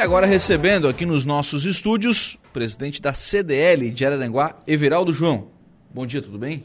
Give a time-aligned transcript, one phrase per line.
[0.00, 5.48] E agora recebendo aqui nos nossos estúdios o presidente da CDL de Araranguá, Everaldo João.
[5.92, 6.64] Bom dia, tudo bem?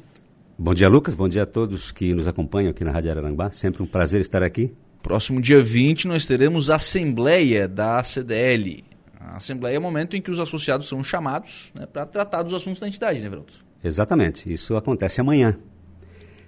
[0.58, 1.13] Bom dia, Lucas.
[1.13, 3.51] Bom dia a todos que nos acompanham aqui na Rádio Araranguá.
[3.51, 4.73] Sempre um prazer estar aqui.
[5.03, 8.85] Próximo dia 20 nós teremos a Assembleia da CDL.
[9.20, 12.54] A Assembleia é o momento em que os associados são chamados né, para tratar dos
[12.54, 13.52] assuntos da entidade, né, Everaldo?
[13.83, 14.49] Exatamente.
[14.49, 15.57] Isso acontece amanhã.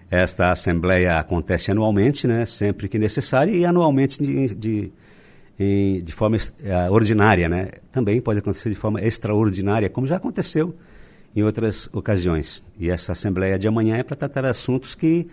[0.10, 4.92] Esta Assembleia acontece anualmente, né, sempre que necessário, e anualmente de, de
[5.60, 7.70] em, de forma uh, ordinária, né?
[7.92, 10.74] Também pode acontecer de forma extraordinária, como já aconteceu
[11.36, 12.64] em outras ocasiões.
[12.80, 15.28] E essa assembleia de amanhã é para tratar assuntos que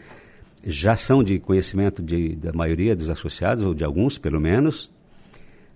[0.65, 4.91] já são de conhecimento de, da maioria dos associados, ou de alguns pelo menos.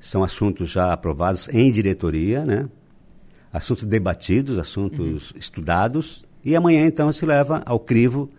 [0.00, 2.68] São assuntos já aprovados em diretoria, né?
[3.52, 5.38] Assuntos debatidos, assuntos uhum.
[5.38, 6.24] estudados.
[6.44, 8.30] E amanhã, então, se leva ao crivo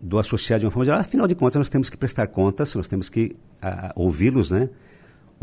[0.00, 1.00] do associado de uma forma geral.
[1.00, 3.36] Afinal de contas, nós temos que prestar contas, nós temos que
[3.94, 4.68] ouvi-los, né?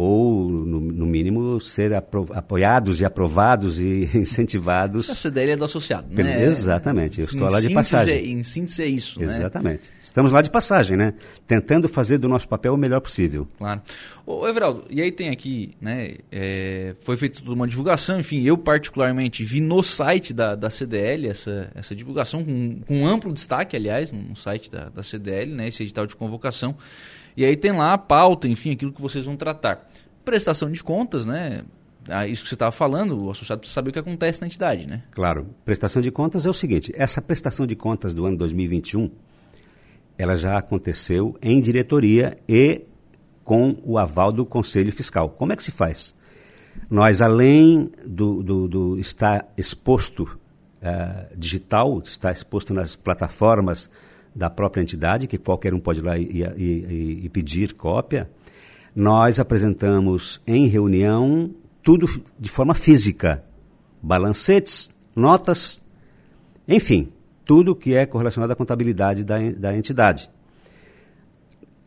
[0.01, 5.09] Ou, no, no mínimo, ser apro apoiados e aprovados e incentivados.
[5.09, 6.45] Essa ideia é do associado, né?
[6.45, 8.15] Exatamente, eu estou lá de passagem.
[8.15, 9.25] É, em síntese é isso, né?
[9.25, 9.91] Exatamente.
[10.01, 11.13] Estamos lá de passagem, né?
[11.45, 13.45] Tentando fazer do nosso papel o melhor possível.
[13.57, 13.81] Claro.
[14.31, 19.43] Ô, Everaldo, e aí tem aqui, né, é, foi feita uma divulgação, enfim, eu particularmente
[19.43, 24.35] vi no site da, da CDL essa, essa divulgação, com, com amplo destaque, aliás, no
[24.35, 26.77] site da, da CDL, né, esse edital de convocação,
[27.35, 29.89] e aí tem lá a pauta, enfim, aquilo que vocês vão tratar.
[30.23, 31.63] Prestação de contas, né?
[32.29, 35.01] Isso que você estava falando, o associado precisa saber o que acontece na entidade, né?
[35.09, 35.47] Claro.
[35.65, 39.09] Prestação de contas é o seguinte: essa prestação de contas do ano 2021,
[40.17, 42.83] ela já aconteceu em diretoria e
[43.49, 45.27] com o aval do Conselho Fiscal.
[45.27, 46.13] Como é que se faz?
[46.87, 50.21] Nós, além do, do, do estar exposto
[50.83, 53.89] uh, digital, estar exposto nas plataformas
[54.35, 58.29] da própria entidade, que qualquer um pode ir lá e, e, e pedir cópia,
[58.95, 61.49] nós apresentamos em reunião
[61.81, 62.05] tudo
[62.39, 63.43] de forma física.
[63.99, 65.81] Balancetes, notas,
[66.67, 67.11] enfim,
[67.43, 70.29] tudo que é correlacionado à contabilidade da, da entidade.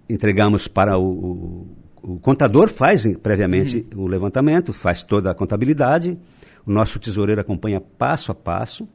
[0.09, 1.67] Entregamos para o,
[2.03, 4.05] o, o contador, faz previamente uhum.
[4.05, 6.19] o levantamento, faz toda a contabilidade,
[6.67, 8.89] o nosso tesoureiro acompanha passo a passo,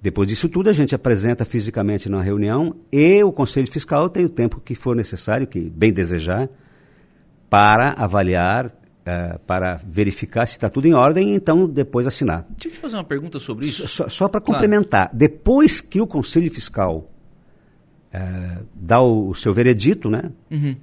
[0.00, 4.28] depois disso tudo, a gente apresenta fisicamente na reunião e o Conselho Fiscal tem o
[4.28, 6.48] tempo que for necessário, que bem desejar,
[7.48, 12.46] para avaliar, uh, para verificar se está tudo em ordem e então depois assinar.
[12.50, 13.88] Deixa eu te fazer uma pergunta sobre isso.
[13.88, 14.60] Só, só para claro.
[14.60, 17.06] complementar, depois que o Conselho Fiscal
[18.16, 20.30] uh, dá o, o, seu veredito, né?
[20.50, 20.76] Uhum.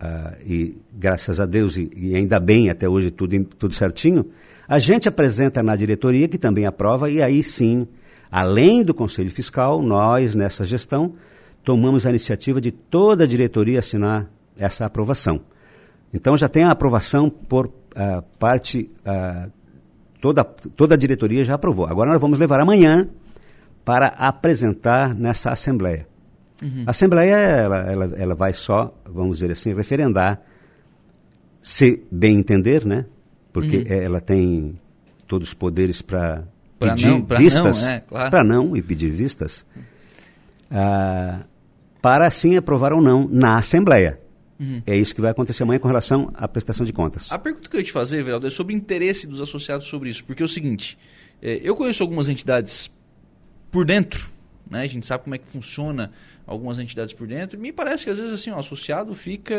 [0.00, 4.26] Uh, e graças a Deus, e, e, ainda bem até hoje tudo, tudo certinho,
[4.66, 7.86] a gente apresenta na diretoria, que também aprova, e aí sim
[8.30, 11.14] Além do Conselho Fiscal, nós, nessa gestão,
[11.64, 14.28] tomamos a iniciativa de toda a diretoria assinar
[14.58, 15.40] essa aprovação.
[16.12, 19.50] Então já tem a aprovação por uh, parte, uh,
[20.20, 21.86] toda, toda a diretoria já aprovou.
[21.86, 23.08] Agora nós vamos levar amanhã
[23.84, 26.06] para apresentar nessa Assembleia.
[26.62, 26.84] Uhum.
[26.86, 30.42] A Assembleia, ela, ela, ela vai só, vamos dizer assim, referendar,
[31.62, 33.04] se bem entender, né?
[33.52, 33.84] Porque uhum.
[33.88, 34.78] ela tem
[35.26, 36.44] todos os poderes para
[36.78, 38.44] pedir não, vistas, para não, é, claro.
[38.44, 39.66] não e pedir vistas,
[40.70, 41.40] ah,
[42.00, 44.20] para assim aprovar ou não na Assembleia.
[44.58, 44.82] Uhum.
[44.86, 47.30] É isso que vai acontecer amanhã com relação à prestação de contas.
[47.30, 50.10] A pergunta que eu ia te fazer, Veraldo, é sobre o interesse dos associados sobre
[50.10, 50.24] isso.
[50.24, 50.98] Porque é o seguinte,
[51.40, 52.90] é, eu conheço algumas entidades
[53.70, 54.28] por dentro,
[54.70, 54.82] né?
[54.82, 56.10] a gente sabe como é que funciona
[56.46, 59.54] algumas entidades por dentro, e me parece que às vezes assim, o associado fica...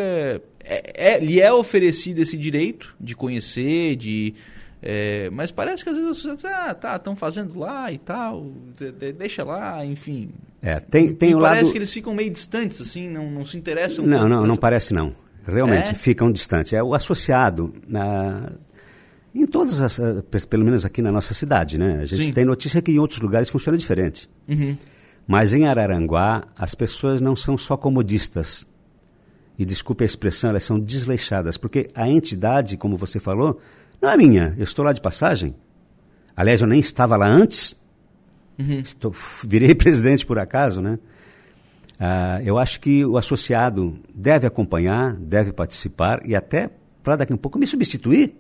[0.64, 4.34] É, é, lhe é oferecido esse direito de conhecer, de
[4.82, 8.46] é, mas parece que às vezes as pessoas ah, tá, estão fazendo lá e tal,
[9.18, 10.32] deixa lá, enfim.
[10.62, 11.72] É, tem, tem o parece lado...
[11.72, 14.06] que eles ficam meio distantes, assim, não, não se interessam.
[14.06, 15.14] Não, não, não parece não.
[15.46, 15.94] Realmente, é?
[15.94, 16.74] ficam distantes.
[16.74, 18.52] É o associado, na,
[19.34, 22.00] em todas as, eh, pelo menos aqui na nossa cidade, né?
[22.02, 22.34] A gente Sim.
[22.34, 24.30] tem notícia que em outros lugares funciona diferente.
[24.48, 24.78] Uhum.
[25.30, 28.68] Mas em Araranguá, as pessoas não são só comodistas.
[29.60, 33.62] E desculpe a expressão, elas são desleixadas, porque a entidade, como você falou,
[34.02, 35.54] não é minha, eu estou lá de passagem.
[36.36, 37.80] Aliás, eu nem estava lá antes.
[38.58, 38.80] Uhum.
[38.80, 40.98] Estou, virei presidente por acaso, né?
[42.00, 46.72] Ah, eu acho que o associado deve acompanhar, deve participar e até
[47.04, 48.34] para daqui a um pouco me substituir.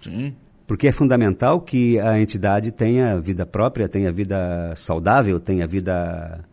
[0.00, 0.32] Sim.
[0.70, 6.44] Porque é fundamental que a entidade tenha vida própria, tenha vida saudável, tenha vida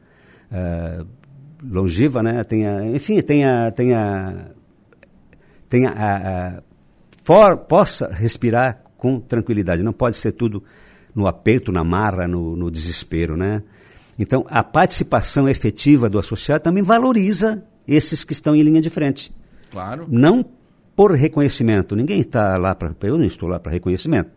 [0.51, 1.07] uh,
[1.63, 2.43] longeva, né?
[2.43, 4.47] tenha, enfim, tenha, tenha,
[5.69, 6.63] tenha a, a
[7.23, 9.83] for, possa respirar com tranquilidade.
[9.83, 10.63] Não pode ser tudo
[11.13, 13.61] no aperto, na marra, no, no desespero, né?
[14.17, 19.31] Então, a participação efetiva do associado também valoriza esses que estão em linha de frente.
[19.69, 20.07] Claro.
[20.09, 20.43] Não
[20.97, 21.95] por reconhecimento.
[21.95, 22.91] Ninguém está lá para.
[23.03, 24.31] Eu não estou lá para reconhecimento.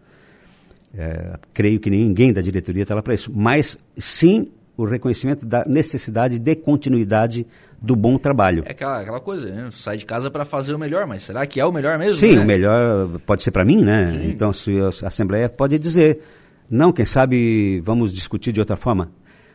[0.94, 3.32] É, creio que ninguém da diretoria está lá para isso.
[3.34, 7.46] Mas sim o reconhecimento da necessidade de continuidade
[7.80, 8.62] do bom trabalho.
[8.66, 9.70] É aquela, aquela coisa, né?
[9.72, 12.16] sai de casa para fazer o melhor, mas será que é o melhor mesmo?
[12.16, 12.42] Sim, né?
[12.42, 14.12] o melhor pode ser para mim, né?
[14.12, 14.30] Sim.
[14.30, 16.20] Então, se a Assembleia pode dizer,
[16.68, 19.10] não, quem sabe vamos discutir de outra forma.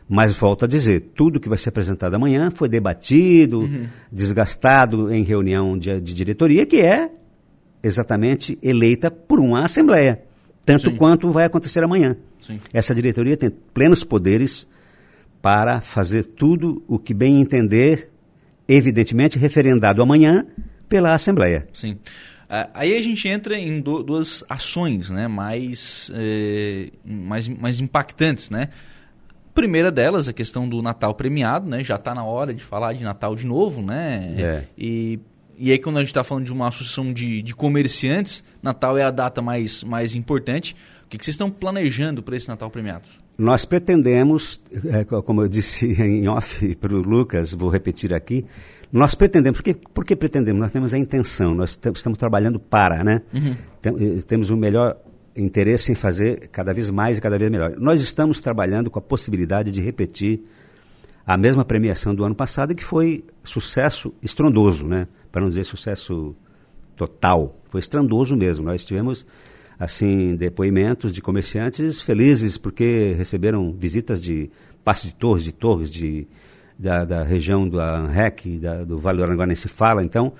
[0.08, 3.86] Mas volto a dizer, tudo que vai ser apresentado amanhã foi debatido, uhum.
[4.10, 7.10] desgastado em reunião de, de, diretoria, que é
[7.82, 10.22] exatamente eleita por uma Assembleia.
[10.64, 10.96] Tanto Sim.
[10.96, 12.16] quanto vai acontecer amanhã.
[12.40, 12.60] Sim.
[12.72, 14.66] Essa diretoria tem plenos poderes
[15.42, 18.08] para fazer tudo o que bem entender,
[18.68, 20.46] evidentemente referendado amanhã
[20.88, 21.66] pela Assembleia.
[21.72, 21.92] Sim.
[22.48, 28.50] Uh, aí a gente entra em do, duas ações né, mais, eh, mais, mais impactantes.
[28.50, 28.68] Né?
[29.56, 31.82] Primeira delas, a questão do Natal premiado, né?
[31.82, 34.34] Já está na hora de falar de Natal de novo, né?
[34.36, 34.64] É.
[34.76, 35.18] E,
[35.58, 39.02] e aí quando a gente está falando de uma associação de, de comerciantes, Natal é
[39.02, 40.76] a data mais, mais importante.
[41.06, 43.04] O que, que vocês estão planejando para esse Natal premiado?
[43.38, 48.44] Nós pretendemos, é, como eu disse em off para o Lucas, vou repetir aqui,
[48.92, 50.60] nós pretendemos, por que, por que pretendemos?
[50.60, 53.22] Nós temos a intenção, nós estamos trabalhando para, né?
[53.32, 53.54] Uhum.
[53.82, 54.96] Tem, eh, temos o melhor
[55.36, 57.74] interesse em fazer cada vez mais e cada vez melhor.
[57.78, 60.42] Nós estamos trabalhando com a possibilidade de repetir
[61.26, 65.08] a mesma premiação do ano passado, que foi sucesso estrondoso, né?
[65.30, 66.34] para não dizer sucesso
[66.96, 67.60] total.
[67.68, 68.64] Foi estrondoso mesmo.
[68.64, 69.26] Nós tivemos
[69.78, 74.50] assim depoimentos de comerciantes felizes porque receberam visitas de
[74.82, 76.26] Passo de Torres, de Torres, de,
[76.78, 80.02] da, da região do ANREC, da, do Vale do Aranguá nem se fala.
[80.02, 80.32] Então,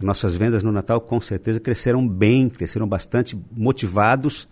[0.00, 4.48] nossas vendas no Natal com certeza cresceram bem, cresceram bastante motivados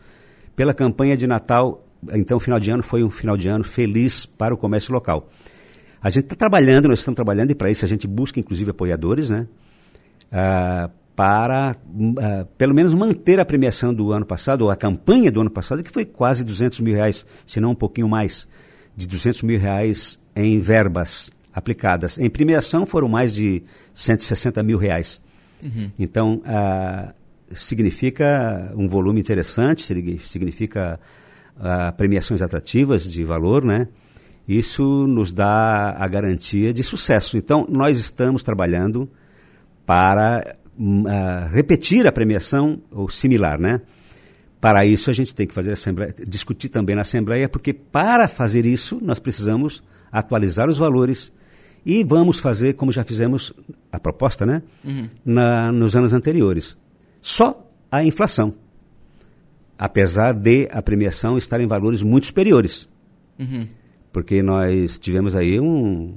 [0.54, 1.84] pela campanha de Natal.
[2.12, 5.28] Então, o final de ano foi um final de ano feliz para o comércio local.
[6.00, 9.30] A gente está trabalhando, nós estamos trabalhando, e para isso a gente busca inclusive apoiadores,
[9.30, 9.46] né?
[10.30, 15.40] Ah, para, uh, pelo menos, manter a premiação do ano passado, ou a campanha do
[15.40, 18.46] ano passado, que foi quase 200 mil reais, se não um pouquinho mais,
[18.94, 22.18] de 200 mil reais em verbas aplicadas.
[22.18, 23.62] Em premiação foram mais de
[23.94, 25.22] 160 mil reais.
[25.64, 25.90] Uhum.
[25.98, 27.12] Então, uh,
[27.50, 29.82] significa um volume interessante,
[30.24, 31.00] significa
[31.56, 33.88] uh, premiações atrativas de valor, né?
[34.48, 37.36] Isso nos dá a garantia de sucesso.
[37.36, 39.08] Então, nós estamos trabalhando
[39.84, 43.80] para uh, repetir a premiação ou similar, né?
[44.60, 48.64] Para isso, a gente tem que fazer assembleia, discutir também na Assembleia, porque para fazer
[48.64, 51.32] isso, nós precisamos atualizar os valores,
[51.86, 53.52] e vamos fazer como já fizemos
[53.92, 54.60] a proposta, né?
[54.84, 55.08] Uhum.
[55.24, 56.76] Na, nos anos anteriores.
[57.22, 58.54] Só a inflação.
[59.78, 62.88] Apesar de a premiação estar em valores muito superiores.
[63.38, 63.60] Uhum.
[64.12, 66.14] Porque nós tivemos aí um.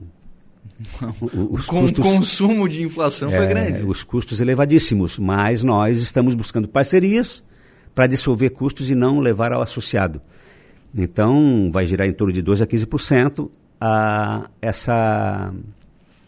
[1.51, 3.86] os Com custos, consumo de inflação é, foi grande.
[3.86, 5.19] Os custos elevadíssimos.
[5.19, 7.44] Mas nós estamos buscando parcerias
[7.94, 10.19] para dissolver custos e não levar ao associado.
[10.98, 15.54] Então, vai girar em torno de 12% a 15% a essa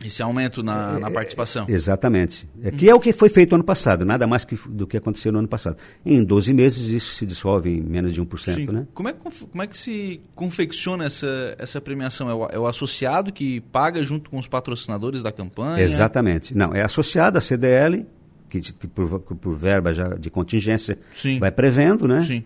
[0.05, 1.65] esse aumento na, na participação.
[1.67, 2.47] É, exatamente.
[2.63, 5.31] É, que é o que foi feito ano passado, nada mais que, do que aconteceu
[5.31, 5.77] no ano passado.
[6.05, 8.55] Em 12 meses isso se dissolve em menos de 1%.
[8.55, 8.65] Sim.
[8.65, 8.87] Né?
[8.93, 12.29] Como, é, como é que se confecciona essa, essa premiação?
[12.29, 15.83] É o, é o associado que paga junto com os patrocinadores da campanha?
[15.83, 16.55] Exatamente.
[16.55, 18.05] Não, é associado à CDL,
[18.49, 21.39] que, que por, por, verba já de contingência Sim.
[21.39, 22.23] vai prevendo, né?
[22.23, 22.43] Sim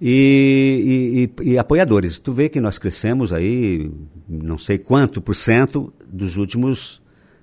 [0.00, 2.18] e, e, e, apoiadores.
[2.18, 3.90] Tu vê que nós crescemos aí,
[4.28, 7.02] não sei quanto por cento dos últimos,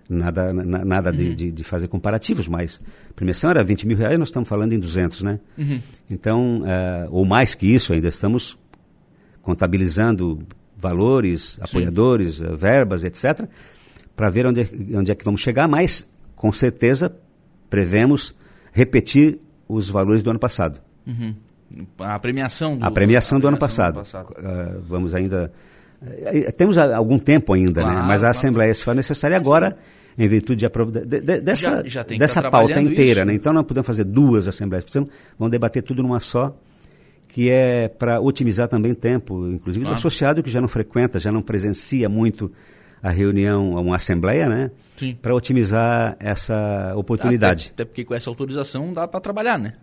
[0.09, 1.15] nada, na, nada uhum.
[1.15, 4.73] de, de, de, fazer comparativos, mas a premiação era 20 mil reais, nós estamos falando
[4.73, 5.39] em 200, né?
[5.57, 5.79] Uhum.
[6.09, 8.57] Então, uh, ou mais que isso ainda, estamos
[9.43, 10.39] contabilizando
[10.75, 13.47] valores, apoiadores, uh, verbas, etc.,
[14.15, 17.15] para ver onde, é, onde é que vamos chegar, mas com certeza
[17.69, 18.33] prevemos
[18.71, 20.81] repetir os valores do ano passado.
[21.05, 21.35] Uhum.
[21.99, 23.93] A premiação do, a premiação do, ano, passado.
[23.93, 24.33] Do ano passado.
[24.37, 25.51] Uh, vamos ainda.
[26.01, 27.89] Uh, temos algum tempo ainda, né?
[27.89, 28.07] claro, né?
[28.07, 28.37] mas a claro.
[28.37, 29.77] Assembleia se faz necessária agora,
[30.17, 33.25] em virtude de, de, de, dessa, já, já dessa tá pauta inteira.
[33.25, 33.33] Né?
[33.33, 34.85] Então não podemos fazer duas Assembleias,
[35.37, 36.55] vamos debater tudo numa só,
[37.27, 39.95] que é para otimizar também tempo, inclusive claro.
[39.95, 42.51] do associado que já não frequenta, já não presencia muito
[43.01, 44.71] a reunião, uma assembleia, né?
[45.21, 47.71] Para otimizar essa oportunidade.
[47.73, 49.73] Até, até, porque com essa autorização dá para trabalhar, né?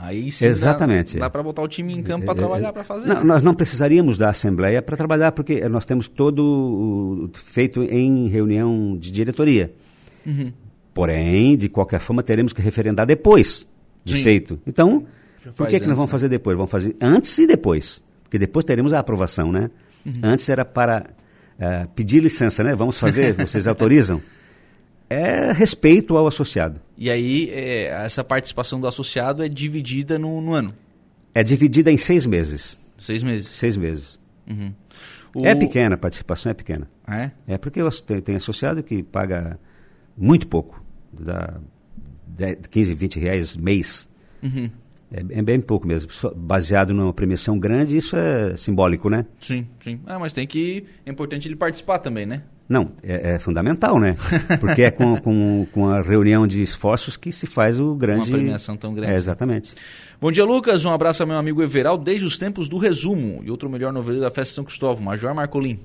[0.00, 1.14] Aí sim Exatamente.
[1.14, 3.08] dá, dá para botar o time em campo para é, é, trabalhar, para fazer.
[3.08, 8.96] Não, nós não precisaríamos da Assembleia para trabalhar, porque nós temos todo feito em reunião
[8.96, 9.72] de diretoria.
[10.24, 10.52] Uhum.
[10.94, 13.66] Porém, de qualquer forma, teremos que referendar depois
[14.04, 14.22] de sim.
[14.22, 14.60] feito.
[14.64, 15.04] Então,
[15.56, 16.12] por que, que nós vamos né?
[16.12, 16.56] fazer depois?
[16.56, 18.00] Vamos fazer antes e depois.
[18.22, 19.68] Porque depois teremos a aprovação, né?
[20.06, 20.12] Uhum.
[20.22, 21.10] Antes era para
[21.58, 22.72] uh, pedir licença, né?
[22.76, 24.22] Vamos fazer, vocês autorizam?
[25.10, 26.80] É respeito ao associado.
[26.96, 30.74] E aí, é, essa participação do associado é dividida no, no, ano?
[31.34, 32.80] É dividida em seis meses.
[32.98, 33.48] Seis meses?
[33.48, 34.18] Seis meses.
[34.46, 34.72] Uhum.
[35.34, 35.46] O...
[35.46, 36.88] É pequena, a participação é pequena.
[37.06, 37.30] É?
[37.46, 39.58] É porque tem, tem associado que paga
[40.16, 40.82] muito pouco.
[41.12, 41.58] Dá
[42.70, 44.08] 15, 20 reais mês.
[44.42, 44.70] Uhum.
[45.10, 46.10] É, é, bem pouco mesmo.
[46.36, 49.24] Baseado numa premiação grande, isso é simbólico, né?
[49.40, 50.00] Sim, sim.
[50.06, 50.84] Ah, mas tem que.
[51.06, 52.42] É importante ele participar também, né?
[52.68, 54.16] Não, é, é fundamental, né?
[54.60, 58.28] Porque é com, com, com, a reunião de esforços que se faz o grande.
[58.28, 59.12] Uma premiação tão grande.
[59.12, 59.74] É, exatamente.
[60.20, 60.84] Bom dia, Lucas.
[60.84, 63.40] Um abraço ao meu amigo Everal desde os tempos do resumo.
[63.42, 65.80] E outro melhor novelo da Festa São Cristóvão, Major Marcolim.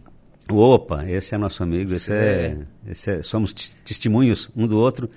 [0.52, 5.10] Opa, esse é nosso amigo, esse é, esse é somos testemunhos um do outro,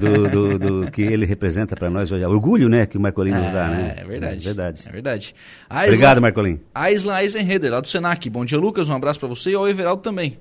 [0.00, 2.24] do, do, do que ele representa para nós hoje.
[2.24, 3.96] Orgulho, né, que o Marcolin nos dá, né?
[3.98, 4.40] É verdade.
[4.40, 4.82] É verdade.
[4.88, 5.34] É verdade.
[5.68, 6.58] Aislan, Obrigado, Marcolin.
[6.74, 8.30] Aislan Eisenheder, lá do Senac.
[8.30, 8.88] Bom dia, Lucas.
[8.88, 10.38] Um abraço para você e ao Everaldo também.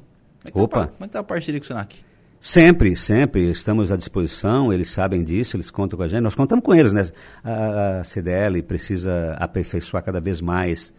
[0.50, 0.88] Como é Opa.
[0.88, 2.00] Tá, como é que tá a parceria com o Senac?
[2.40, 6.66] Sempre, sempre estamos à disposição, eles sabem disso, eles contam com a gente, nós contamos
[6.66, 7.08] com eles, né?
[7.44, 10.92] A, CDL precisa aperfeiçoar cada vez mais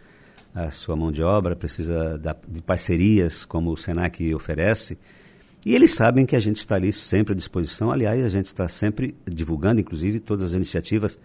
[0.54, 4.96] a sua mão de obra, precisa de parcerias como o Senac oferece.
[5.66, 7.90] E eles sabem que a gente está ali sempre à disposição.
[7.90, 11.18] Aliás, a gente está sempre divulgando, inclusive, todas as iniciativas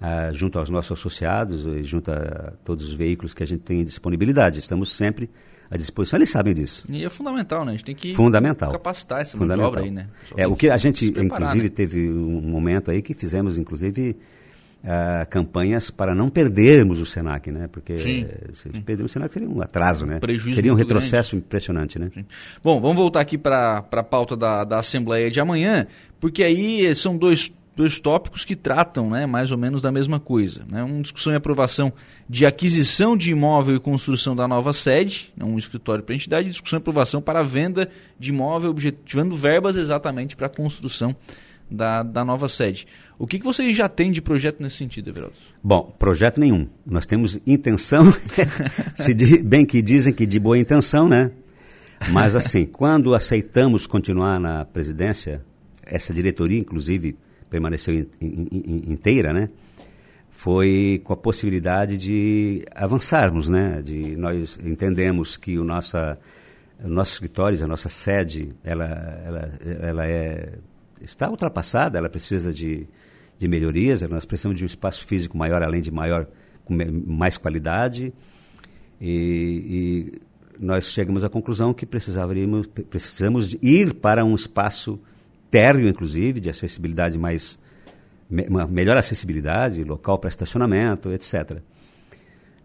[0.00, 3.80] ah, junto aos nossos associados e junto a todos os veículos que a gente tem
[3.80, 4.60] em disponibilidade.
[4.60, 5.30] Estamos sempre
[5.72, 6.18] à disposição.
[6.18, 6.84] Eles sabem disso.
[6.88, 7.72] E é fundamental, né?
[7.72, 8.70] A gente tem que fundamental.
[8.70, 10.06] capacitar essa de obra aí, né?
[10.28, 11.68] Só é, o que a gente, inclusive, né?
[11.70, 14.14] teve um momento aí que fizemos, inclusive,
[14.84, 17.68] uh, campanhas para não perdermos o Senac, né?
[17.72, 18.26] Porque Sim.
[18.52, 20.20] se perder o Senac seria um atraso, né?
[20.20, 21.46] Prejuízo seria um retrocesso grande.
[21.46, 22.10] impressionante, né?
[22.12, 22.26] Sim.
[22.62, 25.86] Bom, vamos voltar aqui para a pauta da, da Assembleia de amanhã,
[26.20, 30.64] porque aí são dois dois tópicos que tratam né, mais ou menos da mesma coisa.
[30.68, 30.82] Né?
[30.82, 31.92] Uma discussão e aprovação
[32.28, 36.50] de aquisição de imóvel e construção da nova sede, né, um escritório para entidade, e
[36.50, 37.88] discussão e aprovação para a venda
[38.18, 41.16] de imóvel, objetivando verbas exatamente para a construção
[41.70, 42.86] da, da nova sede.
[43.18, 45.36] O que, que vocês já têm de projeto nesse sentido, Everaldo?
[45.62, 46.68] Bom, projeto nenhum.
[46.84, 48.12] Nós temos intenção,
[48.94, 51.30] se bem que dizem que de boa intenção, né?
[52.10, 55.42] Mas assim, quando aceitamos continuar na presidência,
[55.84, 57.16] essa diretoria, inclusive,
[57.52, 59.50] permaneceu in, in, in, inteira, né?
[60.30, 63.82] Foi com a possibilidade de avançarmos, né?
[63.82, 66.18] De nós entendemos que o nossa,
[66.82, 68.86] o nosso escritório, a nossa sede, ela,
[69.24, 70.54] ela, ela é
[71.00, 72.86] está ultrapassada, ela precisa de,
[73.36, 76.26] de melhorias, nós precisamos de um espaço físico maior, além de maior,
[76.64, 76.74] com
[77.06, 78.12] mais qualidade.
[79.00, 80.12] E,
[80.60, 84.98] e nós chegamos à conclusão que precisaríamos, precisamos ir para um espaço
[85.52, 87.56] térreo, inclusive, de acessibilidade mais,
[88.48, 91.58] uma melhor acessibilidade, local para estacionamento, etc.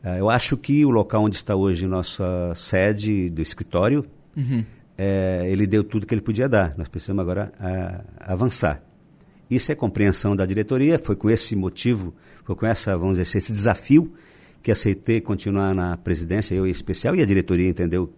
[0.03, 4.03] Ah, eu acho que o local onde está hoje nossa sede do escritório,
[4.35, 4.65] uhum
[4.97, 6.75] é, ele deu tudo que ele podia dar.
[6.77, 8.81] Nós precisamos agora a, avançar.
[9.49, 12.13] Isso é compreensão da diretoria, foi com esse motivo,
[12.43, 14.11] foi com essa, vamos dizer, esse desafio
[14.61, 18.11] que aceitei continuar na presidência, eu em especial, e a diretoria entendeu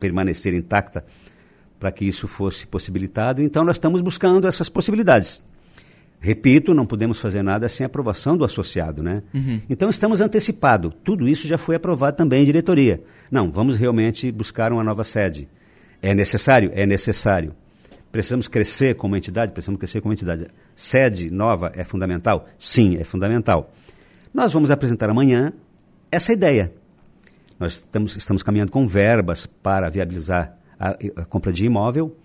[0.00, 1.04] permanecer intacta
[1.82, 3.42] para que isso fosse possibilitado.
[3.42, 5.42] Então nós estamos buscando essas possibilidades.
[6.20, 9.24] Repito, não podemos fazer nada sem aprovação do associado, né?
[9.34, 9.60] Uhum.
[9.68, 10.92] Então estamos antecipado.
[11.02, 13.02] Tudo isso já foi aprovado também em diretoria.
[13.28, 15.48] Não, vamos realmente buscar uma nova sede
[16.00, 16.70] é necessário?
[16.74, 17.54] É necessário.
[18.12, 19.52] Precisamos crescer como entidade?
[19.52, 20.48] Precisamos crescer como entidade.
[20.76, 22.46] Sede nova é fundamental?
[22.56, 23.72] Sim, é fundamental.
[24.32, 25.52] Nós vamos apresentar amanhã
[26.10, 26.72] essa ideia.
[27.58, 30.56] Nós estamos, estamos caminhando com verbas para viabilizar
[30.90, 32.16] a, a compra de imóvel,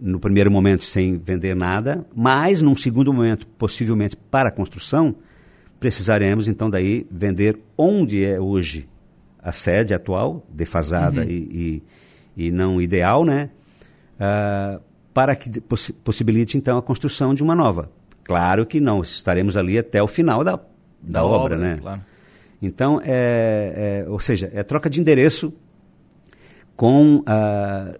[0.00, 5.16] no primeiro momento sem vender nada, mas num segundo momento, possivelmente para a construção,
[5.80, 8.88] precisaremos então daí vender onde é hoje
[9.42, 11.28] a sede atual, defasada uhum.
[11.28, 11.82] e, e
[12.38, 13.50] e não ideal, né?
[14.14, 14.80] Uh,
[15.12, 17.90] para que poss possibilite então a construção de uma nova.
[18.22, 20.60] Claro que não, estaremos ali até o final da, da,
[21.02, 21.78] da obra, obra, né?
[21.82, 22.00] Claro.
[22.62, 25.52] Então, é, é, ou seja, é troca de endereço
[26.78, 27.98] com uh,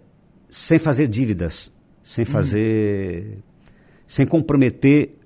[0.49, 1.69] sem fazer dívidas,
[2.01, 2.31] sem uhum.
[2.31, 3.39] fazer,
[4.07, 5.17] sem comprometer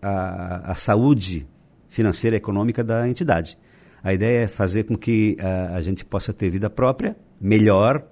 [0.00, 1.44] a, a saúde
[1.88, 3.58] financeira e econômica da entidade.
[4.00, 8.06] A ideia é fazer com que uh, a gente possa ter vida própria, melhor,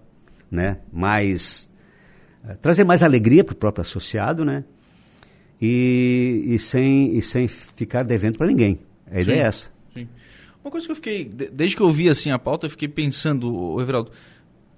[0.50, 0.78] né?
[0.93, 1.71] Mais
[2.43, 4.64] uh, trazer mais alegria para o próprio associado, né?
[5.62, 8.81] E, e, sem, e sem ficar devendo para ninguém.
[9.09, 9.71] A ideia é essa.
[9.95, 10.09] Sim.
[10.64, 13.81] Uma coisa que eu fiquei, desde que eu vi assim a pauta, eu fiquei pensando,
[13.81, 14.11] Everaldo,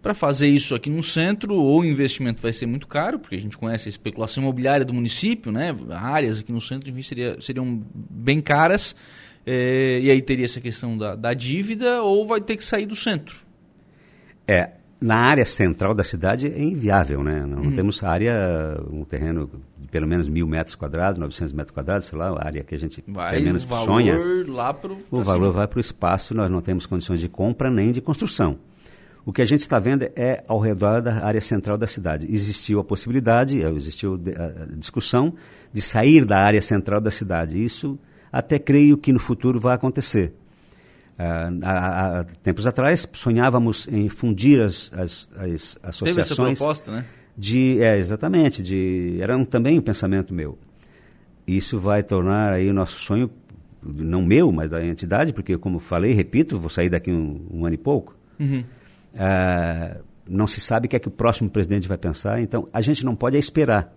[0.02, 3.40] para fazer isso aqui no centro, ou o investimento vai ser muito caro, porque a
[3.40, 5.76] gente conhece a especulação imobiliária do município, né?
[5.90, 8.96] Áreas aqui no centro, enfim, seria, seriam bem caras.
[9.46, 12.96] É, e aí teria essa questão da, da dívida, ou vai ter que sair do
[12.96, 13.36] centro.
[14.46, 17.44] É, na área central da cidade é inviável, né?
[17.46, 17.70] Não, uhum.
[17.70, 22.28] temos área, um terreno de pelo menos mil metros quadrados, 900 metros quadrados, sei lá,
[22.28, 24.18] a área que a gente vai, pelo menos o valor sonha.
[24.46, 25.52] Lá pro, o valor cima.
[25.52, 28.58] vai para o espaço, nós não temos condições de compra nem de construção.
[29.24, 32.26] O que a gente está vendo é ao redor da área central da cidade.
[32.30, 35.34] Existiu a possibilidade, existiu a discussão
[35.72, 37.62] de sair da área central da cidade.
[37.62, 37.98] Isso
[38.32, 40.32] até creio que no futuro vai acontecer.
[41.18, 46.14] Há, há, tempos atrás sonhávamos em fundir as, as, as associações.
[46.14, 47.04] Teve essa proposta, né?
[47.36, 48.62] De, é, exatamente.
[48.62, 50.58] De, era um, também um pensamento meu.
[51.46, 53.30] Isso vai tornar aí o nosso sonho,
[53.82, 57.74] não meu, mas da entidade, porque como falei, repito, vou sair daqui um, um ano
[57.74, 58.16] e pouco.
[58.38, 58.64] Uhum.
[59.14, 62.80] Uh, não se sabe o que é que o próximo presidente vai pensar, então a
[62.80, 63.92] gente não pode esperar.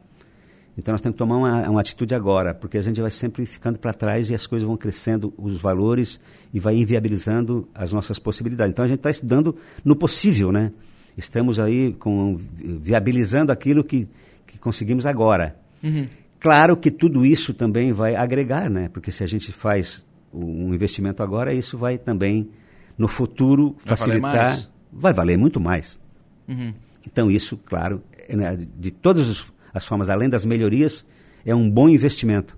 [0.75, 3.77] Então nós temos que tomar uma, uma atitude agora, porque a gente vai sempre ficando
[3.77, 6.19] para trás e as coisas vão crescendo, os valores,
[6.51, 8.71] e vai inviabilizando as nossas possibilidades.
[8.71, 9.55] Então a gente está estudando
[9.85, 10.71] no possível, né?
[11.15, 14.07] Estamos aí com, viabilizando aquilo que,
[14.47, 15.55] que conseguimos agora.
[15.83, 16.07] Uhum.
[16.39, 18.89] Claro que tudo isso também vai agregar, né?
[18.89, 20.03] Porque se a gente faz
[20.33, 22.49] um investimento agora, isso vai também,
[22.97, 24.57] no futuro, facilitar.
[24.93, 26.01] Vai valer muito mais.
[26.47, 26.73] Uhum.
[27.05, 31.05] Então isso, claro, é, né, de todos os as formas, além das melhorias,
[31.43, 32.57] é um bom investimento.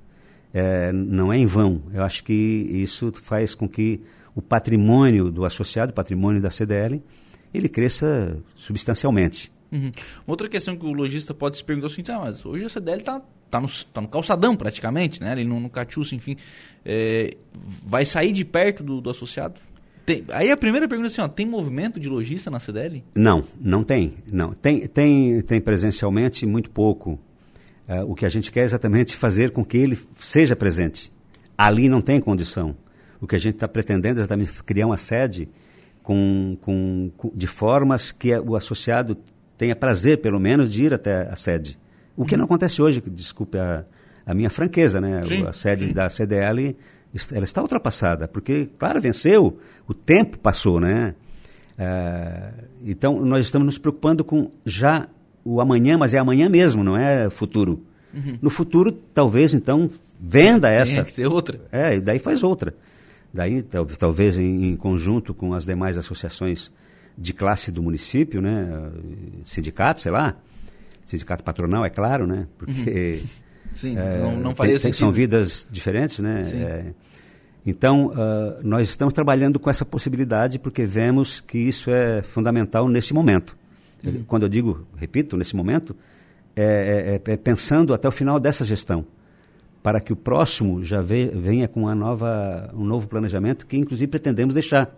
[0.53, 1.81] É, não é em vão.
[1.93, 4.01] Eu acho que isso faz com que
[4.35, 7.01] o patrimônio do associado, o patrimônio da CDL,
[7.53, 9.51] ele cresça substancialmente.
[9.71, 9.91] Uhum.
[10.27, 12.99] Outra questão que o lojista pode se perguntar é assim, ah, mas hoje a CDL
[12.99, 15.31] está tá no, tá no calçadão praticamente, né?
[15.31, 16.35] Ele no, no catiúcio, enfim.
[16.83, 17.35] É,
[17.85, 19.59] vai sair de perto do, do associado?
[20.05, 23.03] Tem, aí a primeira pergunta é assim, ó, tem movimento de lojista na CDL?
[23.15, 24.13] Não, não tem.
[24.31, 24.53] Não.
[24.53, 27.19] Tem, tem, tem presencialmente muito pouco.
[27.87, 31.11] Uh, o que a gente quer é exatamente fazer com que ele seja presente.
[31.57, 32.75] Ali não tem condição.
[33.19, 35.49] O que a gente está pretendendo é exatamente criar uma sede
[36.03, 39.17] com, com, com, de formas que o associado
[39.57, 41.79] tenha prazer, pelo menos, de ir até a sede.
[42.15, 43.83] O que não acontece hoje, desculpe a,
[44.25, 45.23] a minha franqueza, né?
[45.25, 45.93] Sim, a sede sim.
[45.93, 46.75] da CDL
[47.31, 49.57] ela está ultrapassada, porque, claro, venceu,
[49.87, 51.15] o tempo passou, né?
[51.77, 52.51] É,
[52.83, 55.07] então, nós estamos nos preocupando com já
[55.43, 57.81] o amanhã, mas é amanhã mesmo, não é futuro.
[58.13, 58.37] Uhum.
[58.41, 59.89] No futuro, talvez, então,
[60.19, 60.95] venda essa.
[60.95, 61.59] Tem que ter outra.
[61.71, 62.73] É, e daí faz outra.
[63.33, 63.61] Daí,
[63.99, 66.71] talvez em, em, conjunto com as demais associações
[67.17, 68.89] de classe do município, né?
[69.43, 70.35] Sindicato, sei lá.
[71.05, 72.47] Sindicato patronal, é claro, né?
[72.57, 73.21] Porque...
[73.21, 74.99] Uhum Sim, é, não, não faria tem, sentido.
[74.99, 76.43] São vidas diferentes, né?
[76.53, 76.85] É,
[77.65, 78.13] então, uh,
[78.63, 83.57] nós estamos trabalhando com essa possibilidade porque vemos que isso é fundamental nesse momento.
[84.03, 84.23] Uhum.
[84.27, 85.95] Quando eu digo, repito, nesse momento,
[86.55, 89.05] é, é, é, pensando até o final dessa gestão,
[89.81, 94.07] para que o próximo já ve, venha com uma nova, um novo planejamento que, inclusive,
[94.07, 94.95] pretendemos deixar.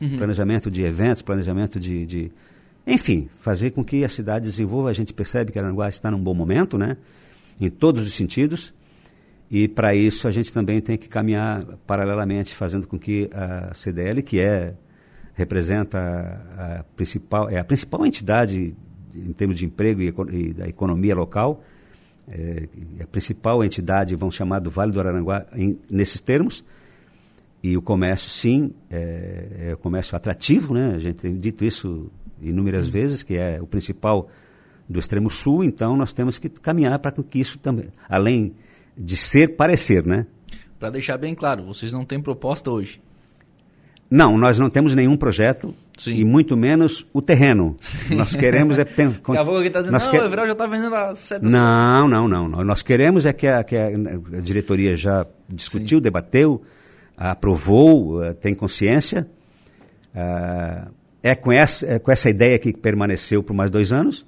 [0.00, 0.16] Uhum.
[0.16, 2.32] Planejamento de eventos, planejamento de, de,
[2.86, 4.90] Enfim, fazer com que a cidade desenvolva.
[4.90, 6.96] A gente percebe que Aranguá está num bom momento, né?
[7.60, 8.72] em todos os sentidos.
[9.50, 14.22] E para isso a gente também tem que caminhar paralelamente, fazendo com que a CDL,
[14.22, 14.74] que é
[15.34, 15.98] representa
[16.56, 18.76] a, a principal é a principal entidade
[19.14, 21.62] em termos de emprego e, e da economia local,
[22.28, 26.64] é, é, a principal entidade, vamos chamar do Vale do Araranguá em, nesses termos.
[27.62, 30.94] E o comércio, sim, é, é o comércio atrativo, né?
[30.94, 34.28] A gente tem dito isso inúmeras vezes, que é o principal
[34.88, 38.54] do extremo sul, então nós temos que caminhar para que isso também, além
[38.98, 40.26] de ser, parecer, né?
[40.78, 43.00] Para deixar bem claro, vocês não têm proposta hoje?
[44.10, 46.14] Não, nós não temos nenhum projeto Sim.
[46.14, 47.76] e muito menos o terreno.
[48.10, 49.18] Nós queremos é pensar.
[49.18, 50.18] Daqui a pouco está dizendo, nós não, que...
[50.18, 51.44] o Everal já está vendendo a sede.
[51.44, 52.64] Não, não, não, não.
[52.64, 56.02] Nós queremos é que a, que a, a diretoria já discutiu, Sim.
[56.02, 56.62] debateu,
[57.14, 59.28] aprovou, uh, tem consciência.
[60.14, 60.90] Uh,
[61.22, 64.24] é, com essa, é com essa ideia que permaneceu por mais dois anos.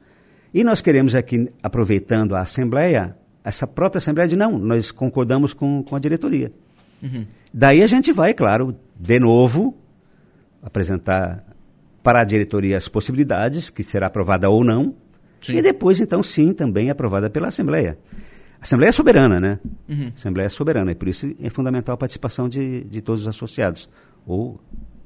[0.53, 5.83] E nós queremos aqui, aproveitando a Assembleia, essa própria Assembleia de não, nós concordamos com,
[5.83, 6.53] com a diretoria.
[7.03, 7.22] Uhum.
[7.53, 9.76] Daí a gente vai, claro, de novo,
[10.62, 11.44] apresentar
[12.03, 14.94] para a diretoria as possibilidades, que será aprovada ou não,
[15.40, 15.55] sim.
[15.57, 17.98] e depois, então, sim, também aprovada pela Assembleia.
[18.61, 19.59] A Assembleia é soberana, né?
[19.88, 20.12] Uhum.
[20.14, 23.88] Assembleia é soberana, e por isso é fundamental a participação de, de todos os associados,
[24.26, 24.61] ou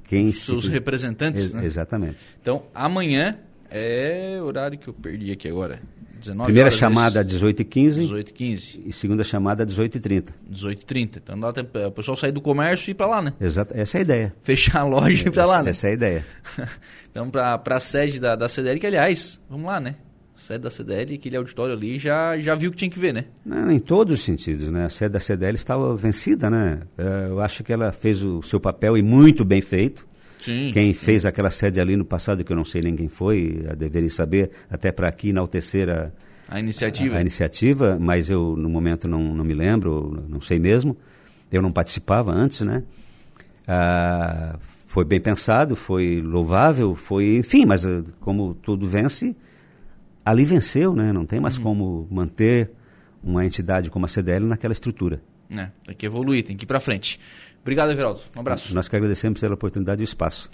[0.04, 0.28] quem...
[0.28, 1.64] Os seus representantes, Ex né?
[1.64, 2.26] Exatamente.
[2.40, 3.38] Então, amanhã
[3.70, 5.80] é horário que eu perdi aqui agora.
[6.18, 8.08] 19 Primeira horas, chamada às 18h15.
[8.08, 8.82] 18h15.
[8.86, 10.28] E segunda chamada às 18h30.
[10.50, 11.16] 18h30.
[11.16, 13.32] Então dá tempo o pessoal sair do comércio e ir para lá, né?
[13.40, 14.34] Exato, essa é a ideia.
[14.42, 15.70] Fechar a loja e ir para lá, né?
[15.70, 16.26] Essa é a ideia.
[17.10, 19.96] então, para a sede da, da CDL, que aliás, vamos lá, né?
[20.36, 23.24] sede da CDL, aquele auditório ali, já, já viu o que tinha que ver, né?
[23.44, 24.84] Não, em todos os sentidos, né?
[24.84, 26.80] A sede da CDL estava vencida, né?
[26.98, 30.06] É, eu acho que ela fez o seu papel e muito bem feito.
[30.44, 31.04] Sim, quem sim.
[31.04, 34.50] fez aquela sede ali no passado, que eu não sei nem quem foi, deveria saber,
[34.70, 36.10] até para aqui enaltecer a,
[36.48, 37.14] a iniciativa.
[37.14, 40.96] A, a, iniciativa, mas eu no momento não, não me lembro, não sei mesmo.
[41.50, 42.82] Eu não participava antes, né?
[43.66, 49.34] Ah, foi bem pensado, foi louvável, foi, enfim, mas ah, como tudo vence,
[50.24, 51.12] ali venceu, né?
[51.12, 51.62] Não tem mais uhum.
[51.62, 52.70] como manter
[53.22, 55.22] uma entidade como a CDL naquela estrutura.
[55.50, 57.18] É, tem que evoluir, tem que ir para frente.
[57.64, 58.20] Obrigado, Everaldo.
[58.36, 58.74] Um abraço.
[58.74, 60.50] Nós que agradecemos pela oportunidade e o espaço.